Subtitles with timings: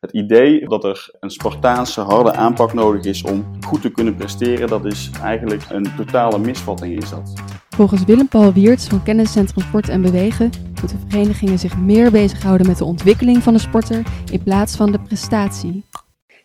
[0.00, 4.68] Het idee dat er een Spartaanse harde aanpak nodig is om goed te kunnen presteren,
[4.68, 7.32] dat is eigenlijk een totale misvatting is dat.
[7.68, 10.50] Volgens Willem-Paul Wiertz van Kenniscentrum Sport en Bewegen
[10.80, 15.00] moeten verenigingen zich meer bezighouden met de ontwikkeling van de sporter in plaats van de
[15.00, 15.84] prestatie.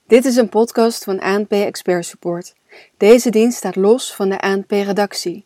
[0.07, 2.55] Dit is een podcast van ANP Expert Support.
[2.97, 5.45] Deze dienst staat los van de ANP-redactie.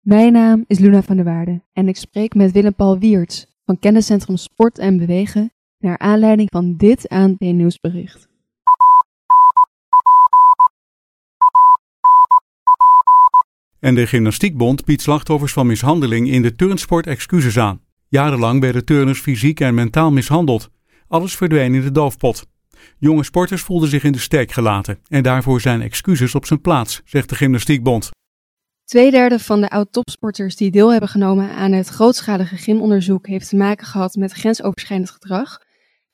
[0.00, 4.36] Mijn naam is Luna van der Waarde en ik spreek met Willem-Paul Wiertz van Kenniscentrum
[4.36, 8.28] Sport en Bewegen naar aanleiding van dit ANP-nieuwsbericht.
[13.78, 17.80] En de Gymnastiekbond biedt slachtoffers van mishandeling in de turnsport excuses aan.
[18.08, 20.70] Jarenlang werden turners fysiek en mentaal mishandeld.
[21.08, 22.46] Alles verdween in de doofpot.
[22.98, 27.02] Jonge sporters voelden zich in de steek gelaten en daarvoor zijn excuses op zijn plaats,
[27.04, 28.10] zegt de Gymnastiekbond.
[28.84, 33.86] Tweederde van de oud-topsporters die deel hebben genomen aan het grootschalige gymonderzoek heeft te maken
[33.86, 35.58] gehad met grensoverschrijdend gedrag.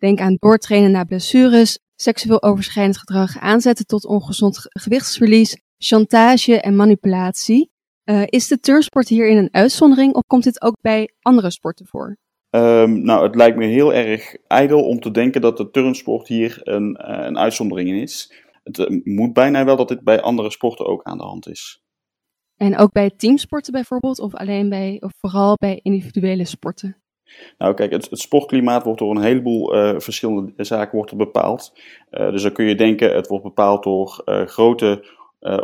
[0.06, 7.70] Denk aan doortrainen na blessures, seksueel overschrijdend gedrag, aanzetten tot ongezond gewichtsverlies, chantage en manipulatie.
[8.05, 12.16] Uh, is de turnsport hierin een uitzondering of komt dit ook bij andere sporten voor?
[12.50, 16.61] Um, nou, het lijkt me heel erg ijdel om te denken dat de turnsport hier
[16.62, 18.33] een, uh, een uitzondering in is.
[18.62, 21.83] Het uh, moet bijna wel dat dit bij andere sporten ook aan de hand is.
[22.56, 26.97] En ook bij teamsporten bijvoorbeeld, of alleen bij, of vooral bij individuele sporten?
[27.58, 31.72] Nou, kijk, het, sportklimaat wordt door een heleboel uh, verschillende zaken wordt bepaald.
[32.10, 35.14] Uh, dus dan kun je denken, het wordt bepaald door uh, grote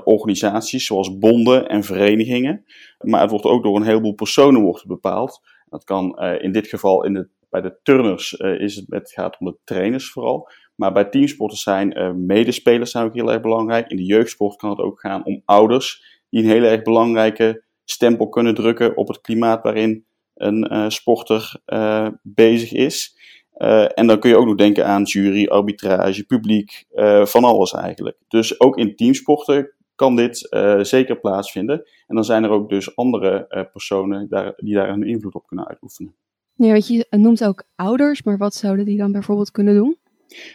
[0.04, 2.64] organisaties zoals bonden en verenigingen.
[3.00, 5.40] Maar het wordt ook door een heleboel personen wordt bepaald.
[5.68, 9.46] Dat kan in dit geval in de, bij de turners is het, het gaat om
[9.46, 10.48] de trainers vooral.
[10.74, 13.88] Maar bij teamsporten zijn medespelers zijn ook heel erg belangrijk.
[13.90, 18.28] In de jeugdsport kan het ook gaan om ouders die een hele erg belangrijke stempel
[18.28, 23.20] kunnen drukken op het klimaat waarin een uh, sporter uh, bezig is.
[23.56, 26.84] Uh, en dan kun je ook nog denken aan jury, arbitrage, publiek,
[27.22, 28.16] van alles eigenlijk.
[28.28, 30.48] Dus ook in teamsporten kan dit
[30.80, 31.88] zeker plaatsvinden.
[32.06, 35.68] En dan zijn er ook dus andere personen daar, die daar een invloed op kunnen
[35.68, 36.14] uitoefenen.
[36.54, 39.96] Ja, weet je noemt ook ouders, maar wat zouden die dan bijvoorbeeld kunnen doen?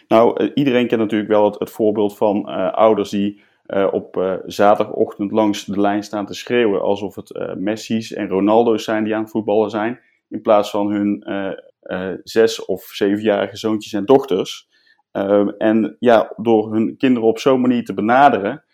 [0.08, 5.32] Nou, iedereen kent natuurlijk wel het, het voorbeeld van ouders die uh, op uh, zaterdagochtend
[5.32, 9.22] langs de lijn staan te schreeuwen alsof het uh, Messi's en Ronaldo's zijn die aan
[9.22, 11.24] het voetballen zijn, in plaats van hun
[12.22, 14.68] zes of zevenjarige zoontjes en dochters.
[15.10, 18.64] Ehm, en ja, door hun kinderen op zo'n manier te benaderen,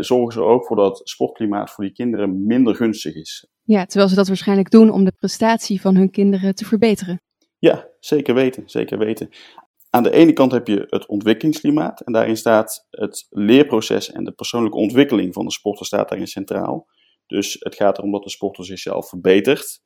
[0.00, 3.46] zorgen ze ook voor dat sportklimaat voor die kinderen minder gunstig is.
[3.62, 7.20] Ja, terwijl ze dat waarschijnlijk doen om de prestatie van hun kinderen te verbeteren.
[7.58, 9.28] Ja, zeker weten, zeker weten.
[9.94, 14.32] Aan de ene kant heb je het ontwikkelingsklimaat en daarin staat het leerproces en de
[14.32, 16.86] persoonlijke ontwikkeling van de sporter staat daarin centraal.
[17.26, 19.82] Dus het gaat erom dat de sporter zichzelf verbetert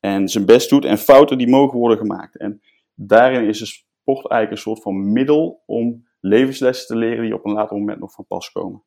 [0.00, 2.38] en zijn best doet en fouten die mogen worden gemaakt.
[2.38, 2.60] En
[2.94, 7.44] daarin is de sport eigenlijk een soort van middel om levenslessen te leren die op
[7.44, 8.84] een later moment nog van pas komen.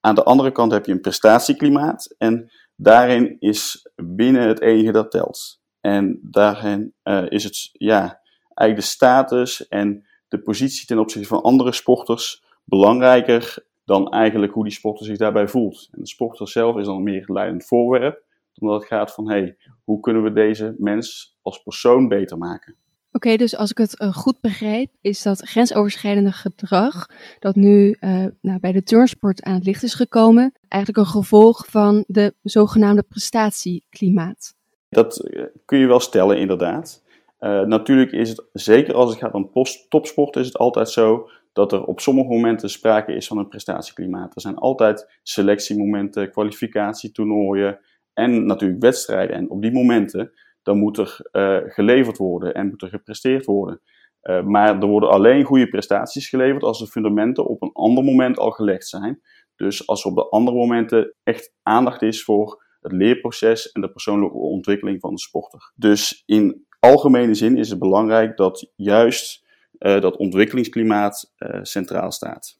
[0.00, 5.10] Aan de andere kant heb je een prestatieklimaat en daarin is binnen het enige dat
[5.10, 5.60] telt.
[5.80, 8.22] En daarin uh, is het, ja,
[8.54, 14.64] eigenlijk de status en de positie ten opzichte van andere sporters belangrijker dan eigenlijk hoe
[14.64, 15.88] die sporter zich daarbij voelt.
[15.92, 18.22] En de sporter zelf is dan meer het leidend voorwerp,
[18.58, 22.76] omdat het gaat van hey, hoe kunnen we deze mens als persoon beter maken.
[23.12, 27.06] Oké, okay, dus als ik het uh, goed begrijp, is dat grensoverschrijdende gedrag
[27.38, 31.66] dat nu uh, nou, bij de turnsport aan het licht is gekomen, eigenlijk een gevolg
[31.66, 34.54] van de zogenaamde prestatieklimaat.
[34.88, 37.03] Dat uh, kun je wel stellen, inderdaad.
[37.44, 39.50] Uh, natuurlijk is het, zeker als het gaat om
[39.88, 44.34] topsport, is het altijd zo dat er op sommige momenten sprake is van een prestatieklimaat.
[44.34, 47.78] Er zijn altijd selectiemomenten, kwalificatietoernooien
[48.12, 49.36] en natuurlijk wedstrijden.
[49.36, 53.80] En op die momenten, dan moet er uh, geleverd worden en moet er gepresteerd worden.
[54.22, 58.38] Uh, maar er worden alleen goede prestaties geleverd als de fundamenten op een ander moment
[58.38, 59.20] al gelegd zijn.
[59.56, 63.90] Dus als er op de andere momenten echt aandacht is voor het leerproces en de
[63.90, 65.72] persoonlijke ontwikkeling van de sporter.
[65.74, 69.44] Dus in algemene zin is het belangrijk dat juist
[69.78, 72.58] uh, dat ontwikkelingsklimaat uh, centraal staat.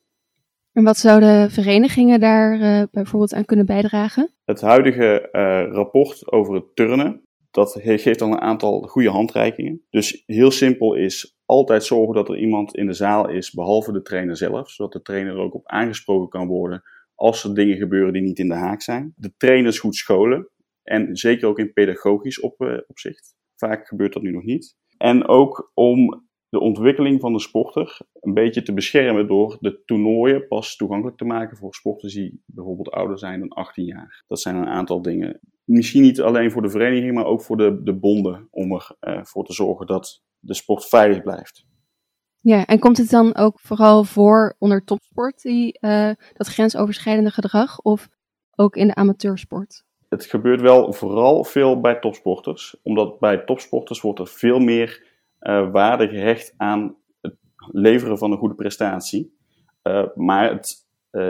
[0.73, 4.31] En wat zouden verenigingen daar uh, bijvoorbeeld aan kunnen bijdragen?
[4.44, 5.29] Het huidige
[5.73, 9.82] rapport over het turnen, dat geeft al een aantal goede handreikingen.
[9.91, 14.03] Dus heel simpel is altijd zorgen dat er iemand in de zaal is, behalve de
[14.03, 16.82] trainer zelf, zodat de trainer er ook op aangesproken kan worden
[17.15, 19.12] als er dingen gebeuren die niet in de haak zijn.
[19.17, 20.49] De trainers goed scholen
[20.82, 23.35] en zeker ook in pedagogisch op, opzicht.
[23.64, 24.76] Vaak gebeurt dat nu nog niet.
[24.96, 30.49] En ook om de ontwikkeling van de sporter een beetje te beschermen door de toernooien
[30.49, 34.25] pas toegankelijk te maken voor sporters die bijvoorbeeld ouder zijn dan 18 jaar.
[34.26, 35.40] Dat zijn een aantal dingen.
[35.64, 39.25] Misschien niet alleen voor de vereniging, maar ook voor de, de bonden om ervoor uh,
[39.25, 41.66] voor te zorgen dat de sport veilig blijft.
[42.40, 47.81] Ja, en komt het dan ook vooral voor onder topsport, die, uh, dat grensoverschrijdende gedrag,
[47.81, 48.08] of
[48.56, 49.84] ook in de amateursport?
[50.14, 55.06] Het gebeurt wel vooral veel bij topsporters, omdat bij topsporters wordt er veel meer
[55.40, 57.37] uh, waarde gehecht aan het
[57.72, 59.37] leveren van een goede prestatie.
[59.82, 60.82] Uh, maar het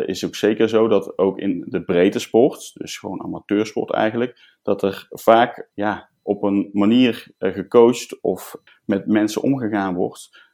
[0.06, 4.82] is ook zeker zo dat ook in de breedte sport, dus gewoon amateursport eigenlijk, dat
[4.82, 10.52] er vaak ja, op een manier gecoacht of met mensen omgegaan wordt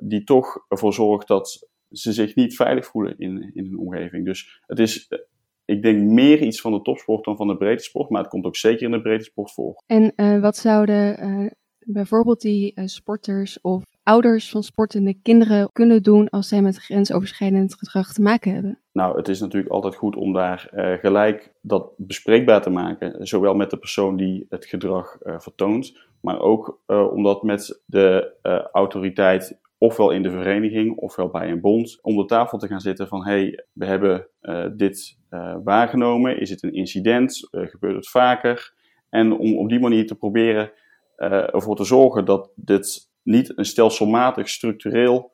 [0.00, 4.24] die toch ervoor zorgt dat ze zich niet veilig voelen in, in hun omgeving.
[4.24, 5.18] Dus het is, eh,
[5.66, 8.44] ik denk, meer iets van de topsport dan van de breedte sport, maar het komt
[8.44, 9.82] ook zeker in de breedte sport voor.
[9.86, 16.48] En uh, wat zouden bijvoorbeeld die sporters of ouders van sportende kinderen kunnen doen als
[16.48, 18.80] zij met grensoverschrijdend gedrag te maken hebben?
[18.92, 20.68] Nou, het is natuurlijk altijd goed om daar
[21.00, 26.82] gelijk dat bespreekbaar te maken, zowel met de persoon die het gedrag vertoont, maar ook
[26.86, 28.34] om dat met de
[28.72, 33.08] autoriteit, ofwel in de vereniging ofwel bij een bond, om de tafel te gaan zitten
[33.08, 34.28] van hey, we hebben
[34.76, 35.18] dit
[35.64, 38.74] waargenomen, is het een incident, gebeurt het vaker?
[39.10, 40.72] En om op die manier te proberen
[41.16, 45.32] ervoor te zorgen dat dit niet een stelselmatig structureel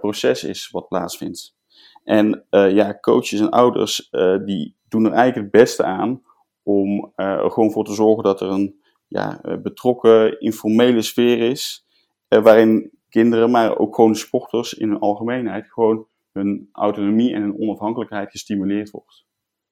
[0.00, 1.56] proces is wat plaatsvindt.
[2.04, 4.10] En ja, coaches en ouders
[4.44, 6.22] die doen er eigenlijk het beste aan
[6.62, 11.86] om er gewoon voor te zorgen dat er een ja, betrokken, informele sfeer is,
[12.28, 18.30] waarin kinderen, maar ook gewoon sporters in hun algemeenheid, gewoon hun autonomie en hun onafhankelijkheid
[18.30, 19.24] gestimuleerd wordt.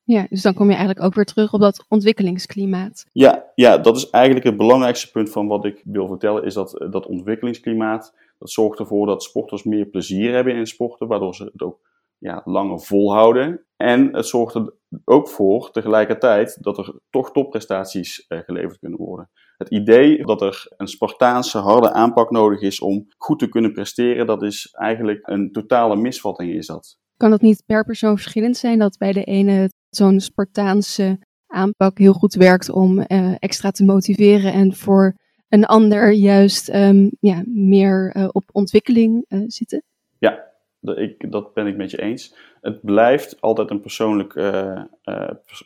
[0.05, 3.07] Ja, dus dan kom je eigenlijk ook weer terug op dat ontwikkelingsklimaat.
[3.13, 6.87] Ja, ja, dat is eigenlijk het belangrijkste punt van wat ik wil vertellen, is dat
[6.91, 11.63] dat ontwikkelingsklimaat, dat zorgt ervoor dat sporters meer plezier hebben in sporten, waardoor ze het
[11.63, 11.81] ook
[12.19, 13.67] ja, langer volhouden.
[13.77, 14.75] En het zorgt er
[15.05, 19.31] ook voor tegelijkertijd dat er toch topprestaties eh, geleverd kunnen worden.
[19.63, 24.27] Het idee dat er een Spartaanse harde aanpak nodig is om goed te kunnen presteren,
[24.27, 26.99] dat is eigenlijk een totale misvatting is dat.
[27.17, 32.13] Kan dat niet per persoon verschillend zijn dat bij de ene zo'n Spartaanse aanpak heel
[32.13, 35.17] goed werkt om uh, extra te motiveren en voor
[35.49, 39.83] een ander juist um, ja, meer uh, op ontwikkeling uh, zitten?
[40.19, 40.45] Ja,
[40.81, 42.35] dat, ik, dat ben ik met je eens.
[42.61, 44.33] Het blijft altijd een persoonlijk,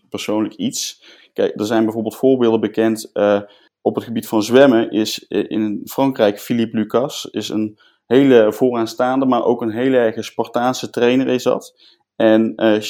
[0.09, 1.05] persoonlijk iets.
[1.33, 3.11] Kijk, er zijn bijvoorbeeld voorbeelden bekend.
[3.87, 9.45] Op het gebied van zwemmen is in Frankrijk Philippe Lucas is een hele vooraanstaande, maar
[9.45, 11.97] ook een hele erg Spartaanse trainer is dat.
[12.17, 12.81] En uh,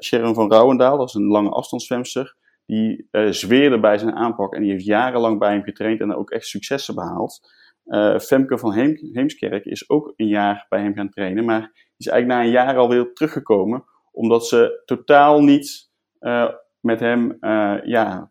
[0.00, 4.62] Sharon van Rouwendaal, dat is een lange afstandszwemster, die uh, zweerde bij zijn aanpak en
[4.62, 7.54] die heeft jarenlang bij hem getraind en ook echt successen behaald.
[8.20, 12.40] Femke van Heem, Heemskerk is ook een jaar bij hem gaan trainen, maar is eigenlijk
[12.40, 15.90] na een jaar alweer teruggekomen, omdat ze totaal niet
[16.80, 17.38] met hem
[17.84, 18.30] ja,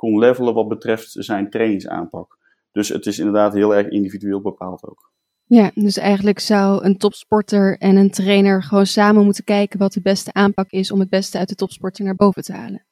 [0.00, 2.38] kon levelen wat betreft zijn trainingsaanpak.
[2.72, 5.12] Dus het is inderdaad heel erg individueel bepaald ook.
[5.44, 10.00] Ja, dus eigenlijk zou een topsporter en een trainer gewoon samen moeten kijken wat de
[10.00, 12.86] beste aanpak is om het beste uit de topsporter naar boven te halen.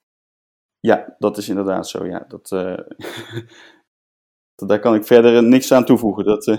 [0.81, 2.07] Ja, dat is inderdaad zo.
[2.07, 2.79] Ja, dat, uh,
[4.69, 6.25] daar kan ik verder niks aan toevoegen.
[6.25, 6.59] Dat, uh...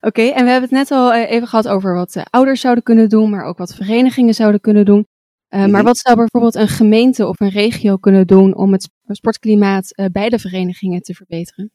[0.00, 3.08] Oké, en we hebben het net al eh, even gehad over wat ouders zouden kunnen
[3.08, 5.06] doen, maar ook wat verenigingen zouden kunnen doen.
[5.54, 5.72] Uh, mm-hmm.
[5.72, 10.28] Maar wat zou bijvoorbeeld een gemeente of een regio kunnen doen om het sportklimaat bij
[10.28, 11.70] de verenigingen te verbeteren?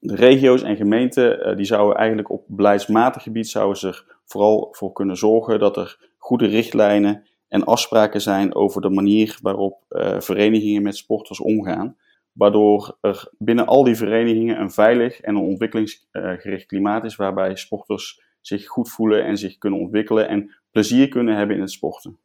[0.00, 4.92] de regio's en gemeenten uh, die zouden eigenlijk op beleidsmatig gebied zouden zich vooral voor
[4.92, 9.84] kunnen zorgen dat er goede richtlijnen en afspraken zijn over de manier waarop
[10.18, 11.96] verenigingen met sporters omgaan.
[12.32, 18.22] Waardoor er binnen al die verenigingen een veilig en een ontwikkelingsgericht klimaat is waarbij sporters
[18.40, 22.18] zich goed voelen en zich kunnen ontwikkelen en plezier kunnen hebben in het sporten.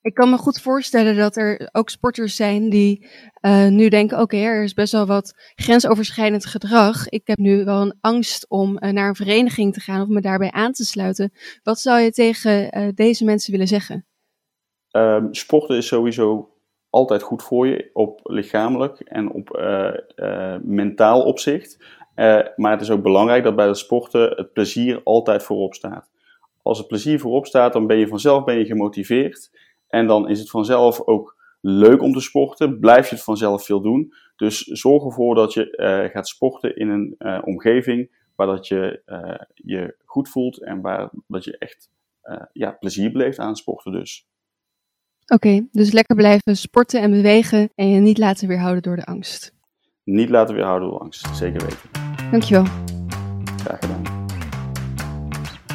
[0.00, 3.06] Ik kan me goed voorstellen dat er ook sporters zijn die
[3.42, 7.08] uh, nu denken: oké, er is best wel wat grensoverschrijdend gedrag.
[7.08, 10.20] Ik heb nu wel een angst om uh, naar een vereniging te gaan of me
[10.20, 11.32] daarbij aan te sluiten.
[11.62, 14.06] Wat zou je tegen uh, deze mensen willen zeggen?
[14.90, 16.52] Um, sporten is sowieso
[16.90, 19.60] altijd goed voor je op lichamelijk en op
[20.62, 21.84] mentaal opzicht.
[22.56, 26.10] maar het is ook belangrijk dat bij het sporten het plezier altijd voorop staat.
[26.62, 29.50] Als het plezier voorop staat, dan ben je vanzelf ben je gemotiveerd.
[29.88, 32.78] En dan is het vanzelf ook leuk om te sporten.
[32.78, 34.12] Blijf je het vanzelf veel doen.
[34.36, 39.02] Dus zorg ervoor dat je uh, gaat sporten in een uh, omgeving waar dat je
[39.06, 41.90] uh, je goed voelt en waar dat je echt
[42.52, 44.28] ja, plezier beleeft aan het sporten dus.
[45.26, 49.04] Oké, okay, dus lekker blijven sporten en bewegen en je niet laten weerhouden door de
[49.04, 49.54] angst.
[50.04, 51.90] Niet laten weerhouden door angst, zeker weten.
[52.30, 52.64] Dankjewel.
[53.56, 53.97] Graag gedaan.